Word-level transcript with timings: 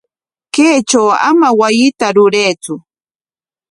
Kaytraw 0.53 1.09
ama 1.29 1.47
wasita 1.59 2.05
ruraytsu. 2.15 2.75